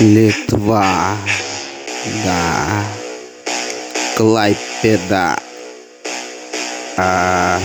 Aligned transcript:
Литва, 0.00 1.16
да, 2.24 2.84
Клайпеда, 4.16 5.38
а, 6.96 7.60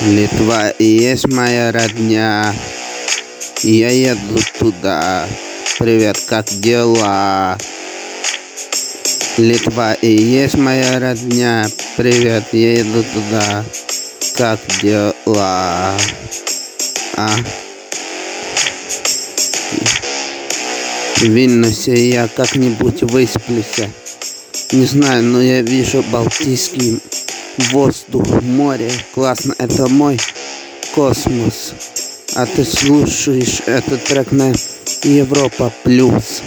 Литва 0.00 0.70
и 0.70 0.84
есть 0.84 1.28
моя 1.28 1.70
родня, 1.70 2.52
я 3.62 3.90
еду 3.90 4.40
туда. 4.58 5.28
Привет, 5.78 6.18
как 6.28 6.46
дела? 6.46 7.56
Литва 9.38 9.94
и 9.94 10.10
есть 10.10 10.56
моя 10.56 10.98
родня, 10.98 11.68
привет, 11.96 12.42
я 12.50 12.72
еду 12.78 13.04
туда. 13.04 13.64
Как 14.36 14.58
дела? 14.82 15.94
А? 17.22 17.30
В 21.16 21.22
Вильнюсе 21.22 22.10
я 22.10 22.26
как-нибудь 22.26 23.02
высплюсь. 23.02 23.88
Не 24.72 24.86
знаю, 24.86 25.22
но 25.22 25.40
я 25.40 25.62
вижу 25.62 26.02
Балтийский 26.10 26.98
воздух, 27.70 28.42
море. 28.42 28.90
Классно, 29.14 29.54
это 29.58 29.86
мой 29.86 30.18
космос. 30.96 31.74
А 32.34 32.44
ты 32.46 32.64
слушаешь 32.64 33.60
этот 33.66 34.02
трек 34.04 34.32
на 34.32 34.52
Европа 35.04 35.72
Плюс. 35.84 36.42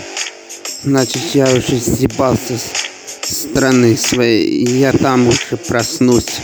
Значит, 0.84 1.22
я 1.34 1.46
уже 1.46 1.80
съебался 1.80 2.58
с 2.58 3.44
страны 3.44 3.96
своей. 3.96 4.68
Я 4.68 4.92
там 4.92 5.30
уже 5.30 5.56
проснусь. 5.56 6.42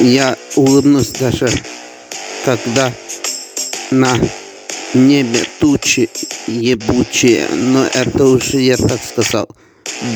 Я 0.00 0.36
улыбнусь 0.56 1.10
даже 1.10 1.48
когда 2.44 2.92
на 3.90 4.18
небе 4.92 5.44
тучи 5.58 6.10
ебучие, 6.46 7.48
но 7.50 7.86
это 7.86 8.26
уже 8.26 8.60
я 8.60 8.76
так 8.76 9.00
сказал. 9.02 9.48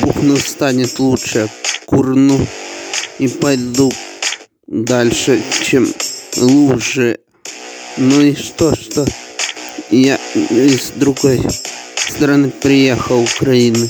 Бухну 0.01 0.37
станет 0.37 0.99
лучше, 0.99 1.49
курну 1.85 2.39
и 3.17 3.27
пойду 3.27 3.91
дальше, 4.67 5.41
чем 5.63 5.87
лучше. 6.37 7.19
Ну 7.97 8.21
и 8.21 8.35
что, 8.35 8.75
что 8.75 9.05
я 9.89 10.19
из 10.35 10.91
другой 10.95 11.41
страны 11.95 12.49
приехал, 12.49 13.21
Украины. 13.21 13.89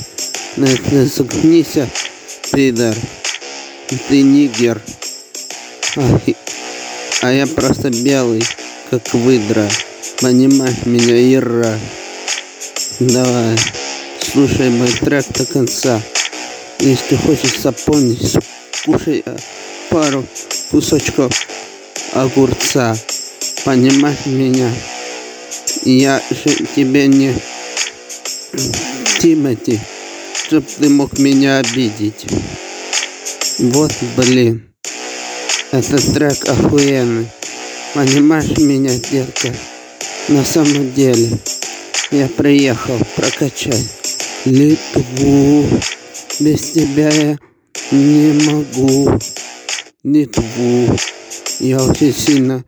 На 0.56 0.64
это 0.64 1.06
загнись, 1.06 1.78
пидор. 2.52 2.94
Ты 4.08 4.22
нигер. 4.22 4.80
Ай. 5.96 6.36
А 7.22 7.32
я 7.32 7.46
просто 7.46 7.90
белый, 7.90 8.42
как 8.90 9.12
выдра. 9.12 9.68
Понимаешь 10.20 10.86
меня, 10.86 11.34
Ира? 11.34 11.78
Давай, 12.98 13.58
слушай 14.32 14.70
мой 14.70 14.88
трек 14.88 15.26
до 15.28 15.44
конца. 15.44 16.00
Если 16.78 17.16
хочешь 17.16 17.60
запомнить, 17.60 18.36
кушай 18.86 19.22
э, 19.24 19.36
пару 19.90 20.24
кусочков 20.70 21.46
огурца. 22.14 22.96
Понимаешь 23.66 24.24
меня? 24.24 24.72
Я 25.84 26.22
же 26.30 26.66
тебе 26.74 27.06
не 27.06 27.34
Тимати, 29.20 29.78
чтоб 30.32 30.64
ты 30.64 30.88
мог 30.88 31.18
меня 31.18 31.58
обидеть. 31.58 32.26
Вот, 33.58 33.92
блин. 34.16 34.69
Этот 35.72 36.12
трек 36.12 36.48
охуенный. 36.48 37.28
Понимаешь 37.94 38.58
меня, 38.58 38.90
детка? 38.90 39.54
На 40.26 40.44
самом 40.44 40.92
деле, 40.94 41.30
я 42.10 42.26
приехал 42.26 42.98
прокачать 43.14 43.86
Литву. 44.46 45.64
Без 46.40 46.72
тебя 46.72 47.08
я 47.10 47.38
не 47.92 48.32
могу. 48.50 49.16
Литву. 50.02 50.98
Я 51.60 51.80
очень 51.84 52.14
сильно 52.14 52.64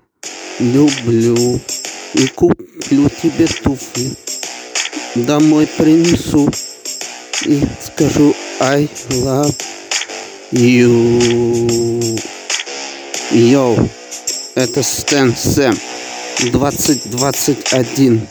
люблю. 0.60 1.60
И 2.14 2.26
куплю 2.28 3.10
тебе 3.20 3.48
туфли. 3.48 4.12
Домой 5.16 5.66
принесу. 5.76 6.48
И 7.46 7.60
скажу 7.84 8.32
I 8.60 8.88
love 9.10 9.56
you. 10.52 12.11
Йоу, 13.34 13.88
это 14.56 14.82
Стэн 14.82 15.34
Сэм 15.34 15.74
2021. 16.52 18.28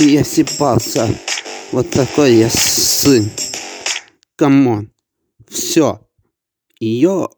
Я 0.00 0.24
сипался. 0.24 1.08
Вот 1.72 1.88
такой 1.90 2.34
я 2.34 2.50
сын. 2.50 3.30
Камон. 4.36 4.92
Все. 5.48 6.00
Йо. 6.80 7.30